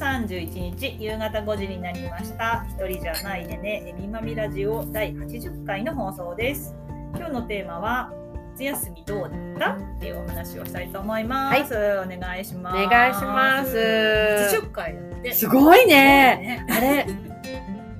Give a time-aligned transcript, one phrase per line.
[0.00, 2.64] 31日夕方5時になりました。
[2.70, 6.74] 一人じゃないでね、えみまみラジオ第80回の放送です。
[7.14, 8.10] 今日のテーマは、
[8.54, 9.84] 夏休みどうだった？
[9.98, 11.74] っていうお話をしたいと思います。
[11.74, 12.76] お願いします。
[12.78, 15.34] お願いします80回だって。
[15.34, 16.64] すごいね。
[16.64, 16.66] ね。
[16.70, 17.06] あれ、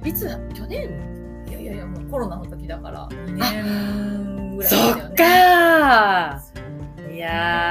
[0.08, 0.38] いつだ？
[0.54, 0.88] 去年？
[1.50, 5.02] いやいやいや、もうコロナの時だから、2年ぐらいそだよね。
[5.12, 7.69] っかーいや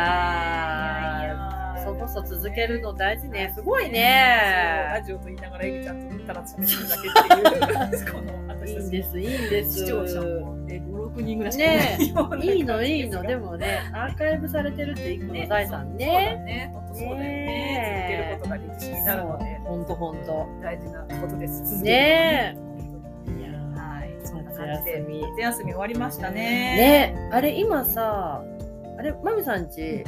[2.50, 3.52] 続けるの大事ね。
[3.56, 5.04] すごいラね。
[5.06, 9.80] ジオと言いながら、ちゃんとただ喋ってるだけっていう、この私いいんです、いいんです。
[9.80, 13.22] 視聴者も、え5、6人ぐらいしかいないいいの、いいの。
[13.22, 16.06] でもね、アーカイブされてるって一個の財産そうだね。
[16.46, 16.72] ね。
[16.74, 17.26] 本当そうだよね。
[17.26, 20.48] ね続けることが歴史になるので、ほんとほんと。
[20.62, 21.84] 大事なことです。
[21.84, 24.20] ねことねいやはい。
[24.24, 27.14] そんな感じ夏で休み夏休み終わりましたね。
[27.14, 28.44] ねあれ今さ、
[28.98, 30.04] あれ、まみさんち、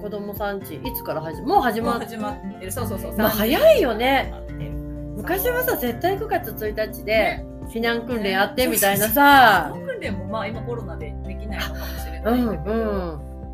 [0.00, 2.72] 子供さんち、いつから始もう始まっ始まってる。
[2.72, 3.16] そうそうそう。
[3.16, 4.70] まあ早いよねね。
[5.16, 12.78] 昔はさ、絶対9月1日でね避難訓練やってみたいなさそ、の訓練もまあ今コロナでできないのかもしれうないんだけど、ん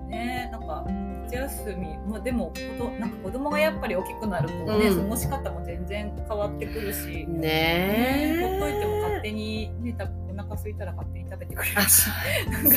[0.05, 0.09] うん。
[0.11, 0.85] ねなんか
[1.27, 9.21] 夏休み、まあ、でもことなんか子供がやっぱり大きくなるとね、うん過ごし方も全然変わってくるし、ねほっといても勝え。
[9.23, 12.11] 手にね多分お腹空いたら勝手に食べてくれるし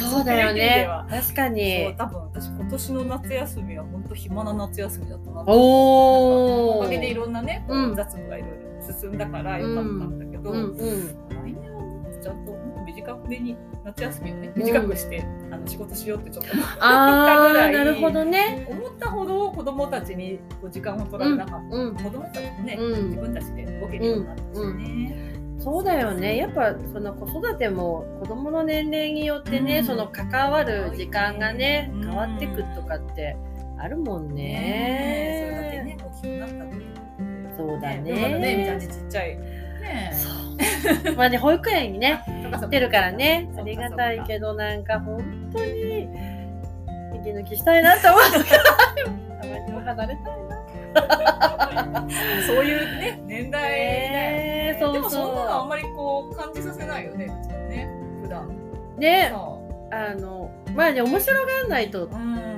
[0.10, 1.06] そうだよねは。
[1.10, 1.96] 確かそうに。
[1.98, 6.78] 多分私今年の夏休みは本当暇な夏休みだったなとおー。
[6.78, 8.58] おかげでいろんなね、雑務がいろいろ
[9.02, 10.76] 進んだからよかったんだけど、うんうん。
[10.76, 18.68] 来年はちゃんともっと短めに夏休みをね短くして、あの仕事しようってちょっと思ったぐらいなるほどね。
[18.70, 26.38] 思ったほど子供たちにこう時間を取られなかった、うんうん子供たちもね、うん自分たちで動けるようになったしね、そうだよね。
[26.38, 29.86] やっぱその子育ても子供の年齢によってね、うん。
[29.86, 32.02] その関わる時間がね、うん。
[32.02, 33.36] 変わってくとかって
[33.78, 35.50] あるもんね。
[35.50, 35.84] それだけね。
[35.84, 37.08] ね大きくなったという
[37.58, 38.74] そうだでもまだねみたいね。
[38.74, 39.38] なちっちゃい。
[39.38, 40.12] ね。
[41.16, 45.18] まあね、保育園にね、 行ってるからね、ありがたいけど、なんか本
[45.54, 46.08] 当に
[47.16, 48.22] 息抜きしたいなと思う。
[49.42, 50.44] たまには離れたい。
[50.44, 50.47] な。
[52.48, 54.74] そういうね年代ね。
[54.74, 54.94] ねそうそう。
[54.94, 57.90] でもそんなのあんまりこう感じさせないよねね
[58.22, 58.48] 普段。
[58.98, 62.10] ね、そあの、まあね、面白がらないとっ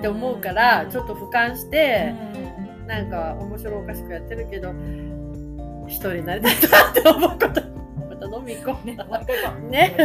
[0.02, 2.88] て思うから、ちょっと俯瞰して、うん。
[2.88, 4.74] なんか面白おかしくやってるけど
[5.88, 7.48] 一人になりたいなって思うこと。
[8.10, 8.88] また飲み行こう。
[8.88, 8.98] ね。
[9.70, 9.96] ね。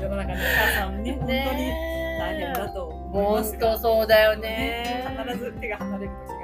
[0.00, 3.72] 世の中のお母さんね、本当にね大変だと思いま本すが。
[3.72, 6.39] 当そうだよね必ず手が離れる時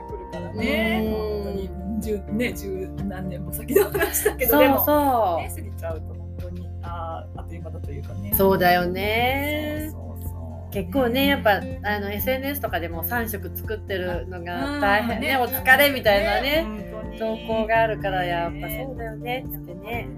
[0.57, 1.03] ね。
[1.07, 1.13] うん。
[1.13, 8.31] 本当に十ね十何年も先の話だけど、でもそね過ぎちゃうと本当にあーあっという間だというかね。
[8.33, 9.89] うそうだよね。
[9.91, 15.35] そうそう結構ねやっぱあの SNS とかでも3食作ってるのが大変ね。
[15.35, 16.65] うんお疲れみたいなね。
[16.65, 17.19] 本当に。
[17.19, 19.47] 投稿があるからやっぱそうだよね。
[19.51, 20.09] つってね。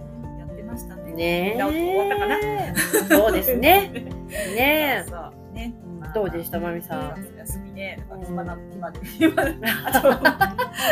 [0.41, 1.13] やってましたね。
[1.13, 1.57] ね。
[1.59, 3.17] 終わったかな？
[3.17, 3.91] そうですね。
[4.57, 5.05] ね。
[5.55, 5.75] ね。
[6.15, 7.68] どうでしたまみさん？
[7.79, 9.93] ね、なんか暇な暇で、暇であ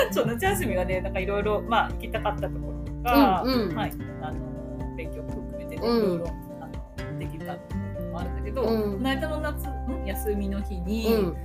[0.08, 3.76] と、そう夏休みはね、なんかいろいろ、まあ、行きたかったところとか、うんうん。
[3.76, 3.92] はい、
[4.22, 8.92] あの、勉強も含めてね、いうんろいろ、あの、できたところもあるんだけど、うん。
[8.98, 11.36] この間の夏、ん休みの日に、うん。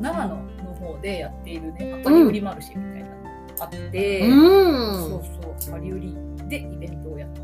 [0.00, 4.98] 長野の方でやっているね、量り売りマルシェみたいなのがあって、うん。
[5.08, 6.16] そうそう、量り売り
[6.48, 7.40] でイベントをやって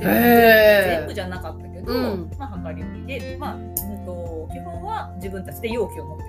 [0.00, 2.30] 全部じゃなかったけど、うん。
[2.38, 3.74] まあ、量り売りで、まあ、うん
[4.06, 6.24] と基本は自分たちで容器を持って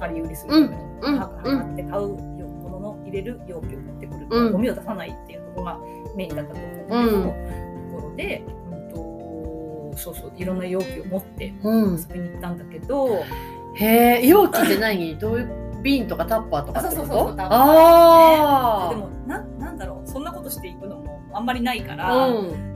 [0.00, 1.18] 量り売りするために、うんうん。
[1.18, 4.52] は測って買うものの入れる容器を持ってくる、うん。
[4.52, 5.78] ゴミを出さないっていうところが
[6.16, 7.22] メインだったと思うんだけど、
[7.98, 8.88] ところで、うん
[9.92, 11.96] とそうそう、いろんな容器を持ってうん。
[11.96, 13.24] 遊びに行ったんだけど、
[13.74, 17.02] へえ、容器って何どういう瓶とかタッパーとかってこと？
[17.02, 22.68] あそうそうそうタッパーああでもななんだろうそんなことしていくのもあんまりないから、うん。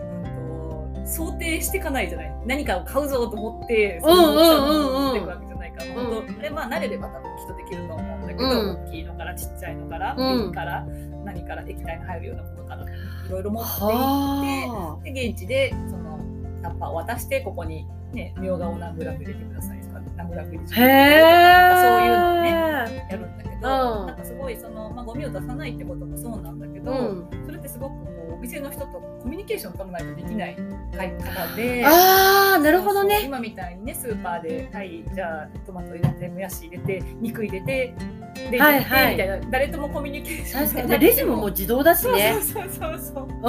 [1.05, 2.33] 想定していかないじゃない。
[2.47, 4.35] 何かを買うぞと思ってうんうんうんうん。
[4.35, 5.52] その大きさの持っていくわけじゃない。
[5.52, 5.52] から、うん
[5.95, 8.85] 本当あれまあ慣れれば多分きっとできると思うんだけど、うん。
[8.87, 10.39] 大きいのからちっちゃいのから、うん。
[10.45, 10.87] 瓶から
[11.25, 12.87] 何から液体が入るようなものからい
[13.31, 16.19] ろいろ持っていってはで現地でその
[16.63, 20.83] タッパーを渡してここにねみょうがを何グラム入れてくださいとか何グラム入れてくだあさ
[21.15, 21.27] いと
[21.75, 23.61] かそういうのをへねえやるんだけど、ん。
[24.07, 27.45] なんかすごいその、まあ、ゴミを出さないってこともそうなんだけど、うん。
[27.45, 28.12] それってすごく
[28.43, 31.85] 店の人とコミュニケーション取らないとできない方で。
[31.87, 33.23] ああなるほどね。
[33.25, 37.95] 今みたいにねスーパーではいじゃあトマト入れてもやし入れて肉入れて
[38.35, 39.13] レジ入れて、はいはい。
[39.13, 40.89] みたいな誰ともコミュニケーション確かに。
[40.91, 42.39] ねレジももう自動だしね。
[42.43, 43.29] そうそうそうそうう。
[43.29, 43.49] んう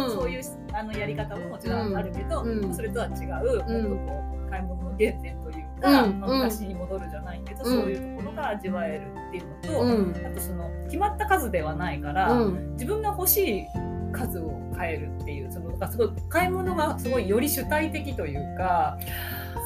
[0.00, 0.10] んうん。
[0.10, 0.42] そういう
[0.74, 3.90] あのやり方ももちろんあるけど、うんそれとは違う、うん。
[3.90, 7.80] もっとこう買い物の原点というか、うんまあ昔に戻るじゃないけど、うん。
[7.82, 10.26] そういうところが味わえるっていうのと、うん。
[10.26, 12.72] あとその決まった数ではないから、うん。
[12.72, 13.66] 自分が欲しい
[14.12, 18.96] 数を買えるっていうそのすごい買い物がすごいより主体的というか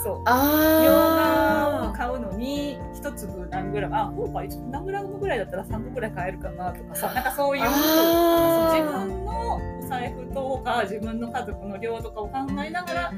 [0.03, 0.17] そう。
[0.17, 13.13] みょうがをあ買うのに一粒何グラムあそうか一何グラムぐらいだったら3個ぐらい買えるかなとかさなんかそういう自分のお財布とか自分の家族の量とかを考えながら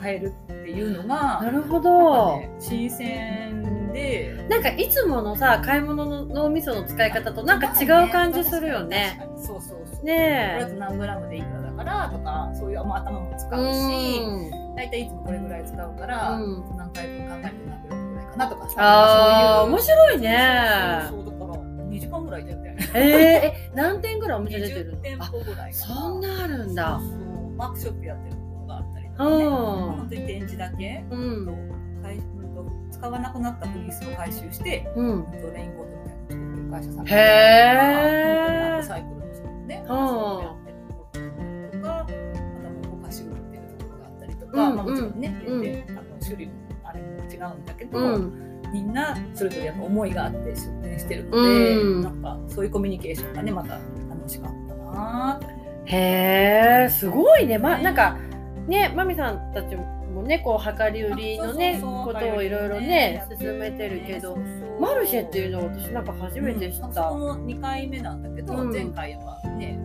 [0.00, 2.38] 買えるっていうのがなるほど。
[2.38, 9.16] ね新鮮でなんかいつものさ買い物の脳みその使い方となんか違う感じするよね。
[9.20, 10.00] 確かにそうそうそう。
[10.00, 13.60] これねだと何グラムでいくらだからとかそういう、まあ、頭も使え。
[13.60, 21.02] うしうん大体いつもこれぐらい使うから、うん何回分考えて何グラムぐらいかなとかさああ面そういう白いね。
[21.08, 22.76] そうそうだから2時間ぐらいだよね。
[22.94, 25.24] えー、え何点ぐらいお店出てる20店の？
[25.24, 27.56] あ舗ぐらいそんなあるんだそう。
[27.56, 29.44] ワークショップやってるところがあったりとかね。
[29.44, 31.46] うん本当に展示だけ、うん
[32.94, 35.26] 使わなくなったフリースを回収して、うん。
[35.52, 40.58] レインコートみたいなの作ってる会社さんへーアップサイクルのそうね、はも
[42.92, 46.52] うお菓子売ってるところがあったりとか、うんまあもちろんね、うん全然あの種類も
[46.84, 48.60] あれも違うんだけど、うん。
[48.72, 55.46] みんなそれぞれやっぱ思いがあって出店してるので、うんなんかそういうコミュニケーションがねまた楽しかったなぁ
[55.86, 57.58] へえすごいね。
[57.58, 58.16] まなんか
[58.66, 64.36] ねマミさんたちもねこう量り売りのねことをいろいろね進めてるけど。
[64.80, 67.04] マルシェっていうのを私なんか初めて知った。
[67.04, 69.78] こも2回目なんだけど、うん前回はね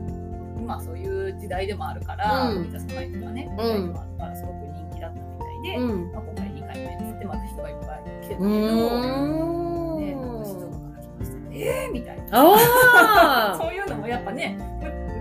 [0.58, 6.12] 今そういう時代でもあるから、うん満たさないとかね、ん時代でもあるからすごく人気だったみたいで、うん。
[6.12, 8.46] まあ、今回2回目っつってまた人がいっぱい来てたけうど。
[10.00, 12.24] ね、なんか静岡から来ましたねえーみたいな。
[12.31, 14.58] あ そういうのもやっぱね、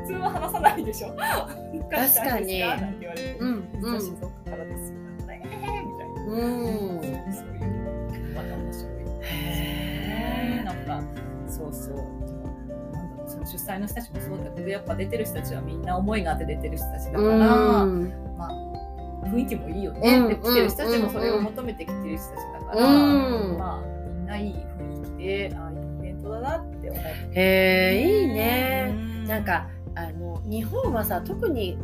[0.02, 1.08] 普通は話さないでしょ。
[1.08, 3.44] 確かに なんて言われて、あ。
[3.44, 4.98] うん実うんは静岡からですよ。
[5.30, 6.22] えーみたいな。
[6.22, 7.00] うん。
[7.32, 8.94] そういう、また面白い。
[9.22, 11.02] へなんか、
[11.48, 11.96] そうそう。
[11.96, 18.12] なんだろうその主催の人たちもそうだけど、やっぱ出てる人たちはみんな思いがあって出てる人たちだから、うん。
[18.36, 20.18] まあ、雰囲気もいいよね。
[20.18, 27.40] うんで来てる人たちもそれを求めてきてる人たちだから、うんまあ、みんないい雰囲気で、ああいうイベントだなって思って。
[27.40, 28.94] へえいいね。
[29.24, 31.76] うなんかあの日本はさ特に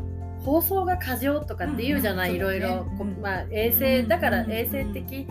[0.44, 2.84] 放送が過剰とかって言うじゃない、うんいろいろ、ね
[3.22, 5.26] まあ衛生だからうん衛生的。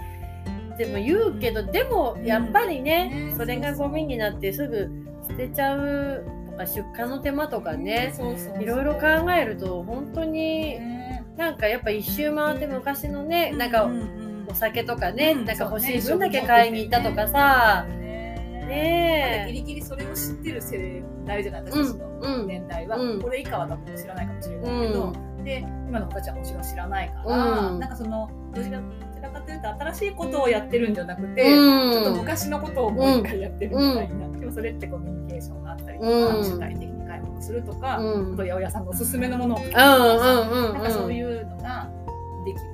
[0.77, 3.37] でも言うけどでもやっぱりね、うん。
[3.37, 4.89] それがゴミになってすぐ
[5.29, 8.13] 捨てちゃうとか出荷の手間とかね、
[8.59, 13.89] いろいろ考えると本当にねなんかやっぱ一周回って昔のね、なんうか
[14.47, 15.45] お酒とかね、うん。
[15.45, 18.02] なんか欲しい分だけ買いに行ったとかさ、ね
[18.65, 19.51] ねえ。
[19.51, 23.21] ギリギリそれを知ってる世代じゃない私たちのん年代は、うん。
[23.21, 27.79] これ以下は多分知らないかもしれないけど、で今の子たちはもちろん知らないから、うん。
[27.79, 28.81] なんかそのどちら
[29.29, 31.91] かというと新しいことをやってるんじゃなくて、うん。
[31.93, 36.43] ちょっと昔のことをもう一回やってるみたいな、でもそれってコミュニケーションがあったりとか、うん。
[36.43, 38.33] 主体的に買い物するとか、うん。
[38.33, 39.83] あと八百屋さんのおすすめのものを買うとうか
[40.73, 41.89] なんかそういうのが
[42.45, 42.73] できる。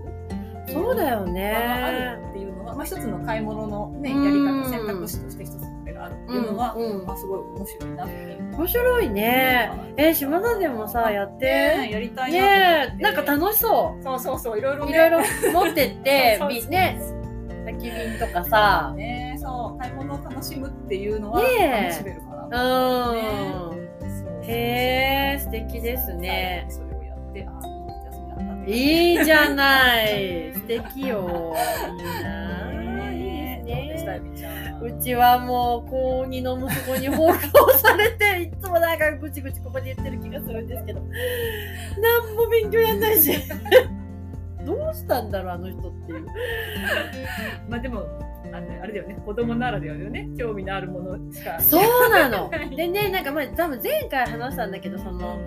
[0.71, 2.38] そうだよ場があねるって
[2.79, 4.23] まあ、一つの買い物の、ね、うん。
[4.23, 6.73] やり方選択肢として一つの手があるっていうのは、
[7.05, 8.05] まあ、すごい面白いな。
[8.05, 9.71] 面白いね。
[9.97, 14.91] え島田でもさやっねてやりたいねなんか楽しそそうそうそういろいろね。
[14.91, 15.19] ういろいろ
[15.51, 16.97] 持ってって ね
[17.65, 18.93] 空き瓶とかさ。
[18.95, 26.65] ねそう買い物を楽しむっていうのは楽しめるかうな、んそうへえ素敵ですね。
[26.69, 27.59] それをやってあ
[28.65, 31.53] いいいいじゃない素敵よ
[31.97, 32.68] いいな
[34.17, 41.01] うちはもう高2の息子に放浪されていつもなんかぐちぐちここで言ってる気がするんですけど。
[42.01, 43.31] 何も勉強やんないし。
[44.65, 46.25] どうしたんだろうあの人っていう。
[47.69, 48.05] まあでも
[48.53, 49.21] あのあれだよね。
[49.25, 50.29] 子供ならではだよね。
[50.37, 51.59] 興味のあるものしか。
[51.59, 52.49] そうなの。
[52.75, 55.39] でねなんかまあ多分前回話したんだけどその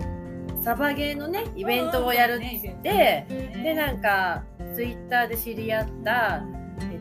[0.61, 2.39] サバゲーのねイベントをやるっ
[2.81, 3.25] て。
[3.63, 4.43] でなんか
[4.73, 6.43] ツイッターで知り合った、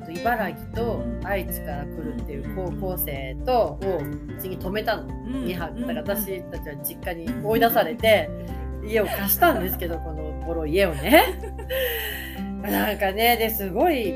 [0.04, 4.00] と、茨城と愛知から来るっていう高校生とを
[4.38, 5.08] うちに泊めたの。
[5.26, 8.28] 2泊だから私たちは実家に追い出されて
[8.84, 11.22] 家を貸したんですけど このボロい家をね。
[12.62, 14.14] なんかねですごい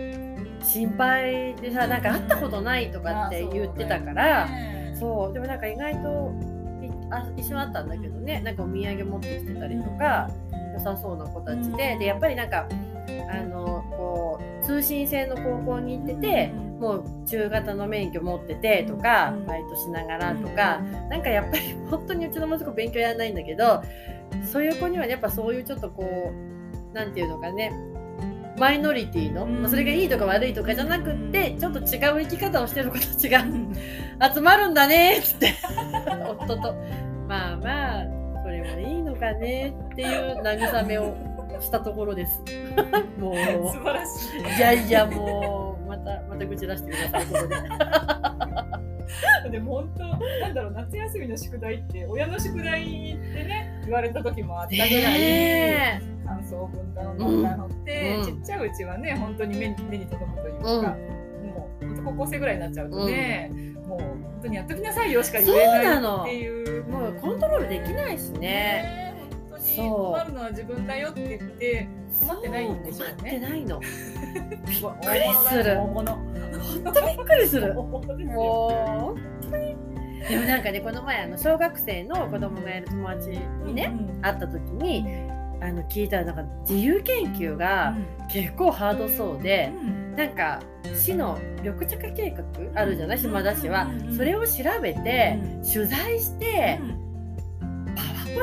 [0.62, 4.48] 心配でさなんか会ったことないとかって言ってたから
[4.94, 5.32] そう。
[5.32, 6.32] でもなんか意外と
[6.82, 10.28] いあ一緒に会ったんだけどねなんかお土産持ってきてたりとか
[10.74, 11.96] 良さそうな子たちで。
[11.98, 12.68] でやっぱりなんか
[13.30, 13.55] あの
[14.76, 16.49] 通信制の高校に行ってて
[16.80, 23.83] もう中型の免許持っててとかうんバイトしながらとかなんかやっぱり 本当にうちの息子勉強やらないんだけど
[24.45, 26.33] そういう子にはやっぱそういうちょっとこ
[26.92, 27.73] うなんていうのかね
[28.59, 33.45] マイノリティの、うんまあそれがいいとか悪いとかじゃなくってちょっと違う生き方をしてる子たちが
[34.35, 35.54] 集まるんだねっつって
[36.28, 36.75] 夫と。
[37.28, 38.04] まあまあ
[38.42, 42.42] それもいいのかねっていう慰めをしたところです。
[43.18, 43.34] もう。
[43.72, 44.40] 素晴らしい。
[44.40, 47.56] いやいやもうまたまた愚痴出してくださいここで。
[49.50, 58.25] でも本当なんだろう夏休みの宿題って親の宿題ってね言われた時もあったぐらい、ね感想文だのだのって、うん。
[58.25, 60.96] ちっちゃいうちはね本当に目に目に留むというか、
[61.44, 63.52] もう本当高校生ぐらいになっちゃうとね、
[63.86, 66.84] もう本当にやっときなさいよしか言えないっていう。
[66.84, 69.05] もうコントロールできないしね
[69.83, 71.88] 困るのは自分だよって言って
[72.21, 73.38] 困ってないんでしょう困ってね。
[73.40, 73.80] ないの。
[73.80, 75.76] びっくりする。
[75.76, 77.75] 本当びっくりする。
[77.75, 78.06] もう本
[79.50, 79.76] 当に。
[80.28, 83.30] でもなんかねこの前あの小学生の子供がいる友達
[83.64, 83.92] にね、
[84.23, 85.06] 会った時に
[85.61, 87.97] あの聞いたらなんか自由研究が
[88.28, 89.71] 結構ハードそうで、
[90.16, 90.61] なんか
[90.97, 92.45] 市の緑茶化計画
[92.80, 93.18] あるじゃない？
[93.18, 93.85] 島田市は。
[93.85, 96.80] うんそれを調べて取材して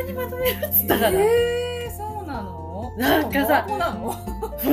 [0.02, 2.94] にまとめるっつったから、えー、そうなの？
[2.98, 4.16] なんかさなの？
[4.62, 4.68] ち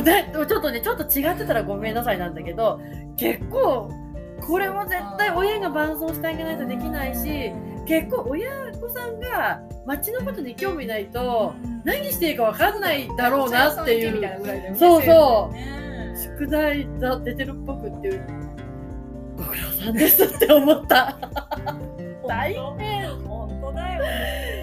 [0.55, 2.81] ょっとねちょっと違ってたらごめんなさいなんだけど
[3.17, 3.91] 結構
[4.41, 7.53] これも絶対親が伴走してあげないとできないし
[7.87, 8.49] 結構親
[8.81, 15.55] 御さんが町のことに興味ないと何していいか分かんないだろうなっていうそうそう。
[15.55, 15.81] ね
[16.21, 18.27] 宿題だ出てるっぽくっていう
[19.39, 21.17] ご苦労さんですって思った。
[22.29, 23.17] 大変。
[23.21, 24.03] 本当だよ。
[24.03, 24.60] ねね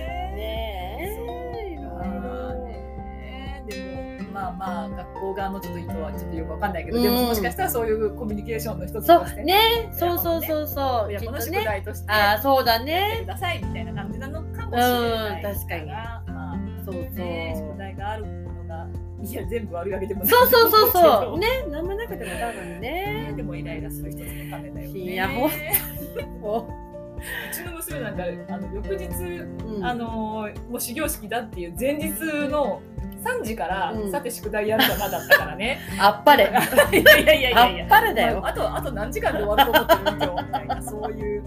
[4.52, 7.04] まあまあ学校側のちょっと意図はちょっとよくわかんないけど、うん。
[7.04, 9.90] でももしかしたらそういうコミュニケーションの一つそとしてうね。
[9.94, 11.06] そうそうそうそう。
[11.08, 13.20] 親子の宿題としてああそうだね。
[13.22, 15.86] くださいみたいな感じなのかもしれないうん確かに。
[15.86, 17.04] まあそうそう。
[17.16, 18.88] ね宿題があるのが
[19.24, 20.30] いや全部悪いわけでもない。
[20.30, 21.40] そうそうそうそう。
[21.40, 23.34] ねね何もなくても多分ね。
[23.36, 25.16] でもイライラする一つのためだよねい。
[25.16, 25.48] やも
[27.18, 29.86] うちの娘なんかあの翌日う、うん。
[29.86, 32.12] あのーもう始業式だっていう前日
[32.50, 32.80] の
[33.24, 35.80] 3時から、うんさて宿題やるかなだったからね。
[36.00, 36.46] あっぱれ
[36.92, 37.84] いやいやいやいやいや。
[37.84, 41.44] あっぱれだよまああと、あと何時間で終わると思ってる今日みたいな、そういう、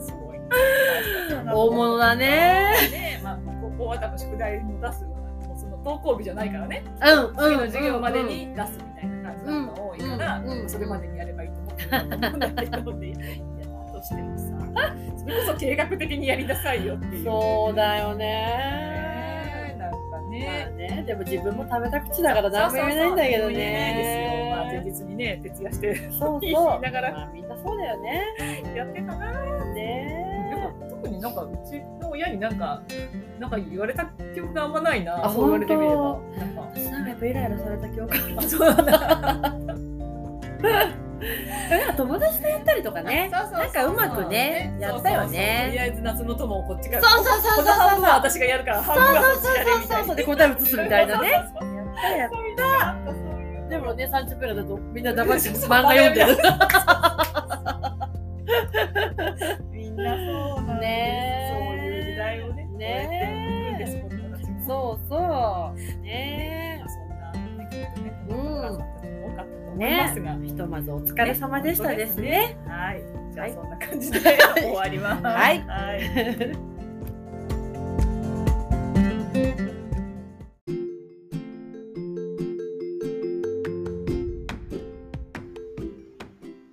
[0.00, 0.38] すごい。
[1.52, 2.26] 大物だね
[2.90, 14.44] ねまあ、ここは多分宿題も出すような、もうその登校日じゃないからね、うん次のうん授業までに出すみたいな感じのが多いから、うんうんそれまでにやればいいと思ってんだけど、いや、だとしてもさ、
[15.16, 17.24] それこそ計画的にやりなさいよっていう。
[17.24, 18.14] そうだよ。
[18.14, 19.07] ね
[21.08, 24.10] でも自分も食べた口だから何も言えないんだけどそうそうそう言えないです
[24.44, 24.50] よ。
[24.50, 26.02] まあ、前ね日にね、徹夜してそ
[26.36, 28.22] うそう ながらまあみんなそうだよね
[28.76, 29.32] やってたな。
[29.74, 32.82] でねも特になんかうちの親になんか
[33.38, 35.24] なんか言われた記憶があんまないな。
[35.24, 35.94] あそう言われてみれば。
[35.96, 39.56] 本なんか私なんかやっぱイライラされた記憶あるあそうなんだ。
[41.70, 45.66] なんか友達とやったりとかねなんかうまくねやったよね。
[45.68, 47.02] とりあえず夏の友をこっちから。
[47.02, 48.02] そうそうそうそうそう。
[48.02, 49.88] 私がやるから半分はそっちやれみたいな。
[49.88, 51.30] そうそうそうで答え移すみたいなね。
[51.30, 52.30] やったやっ
[53.04, 56.36] たでもね30分だとみんな黙って漫画読んでる
[69.78, 70.46] も多かったと思いますが。
[70.46, 72.58] ひとまずお疲れ様でしたですね。
[72.66, 73.02] はい。
[73.32, 75.24] じゃあはいそんな感じで終わります。
[75.24, 76.78] はいはい。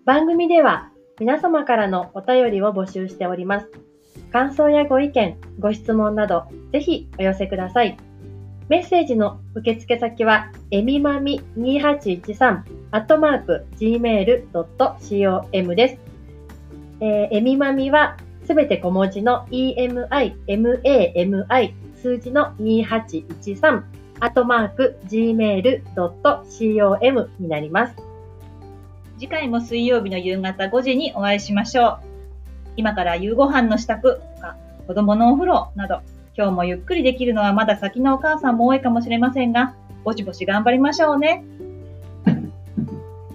[0.06, 3.72] 番組では皆様からのお便りを募集しております。
[4.32, 7.98] 感想やご意見、ご質問など、ぜひお寄せください。
[8.68, 15.98] メッセージの受付先は、えみまみ2813アットマーク gmail.com です。
[17.02, 20.08] えー、えみまみはすべて小文字の emi,
[20.48, 23.84] mami 数字の2813
[24.22, 27.96] アットマーク gmail.com になります。
[29.20, 32.00] 次回も水曜日の夕方5時にお会いしましょう。
[32.78, 34.56] 今から夕ご飯の支度とか、
[34.88, 36.00] 子供のお風呂など、
[36.38, 39.76] 今日もゆっくりできるのはまだ先のお母さんも多いかもしれませんが、
[40.06, 41.44] ぼちぼち頑張りましょうね。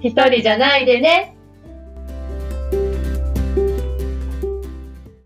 [0.00, 1.36] 一人じゃないでね。